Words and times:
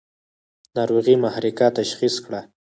ناروغي 0.75 1.15
محرقه 1.23 1.67
تشخیص 1.79 2.15
کړه. 2.25 2.41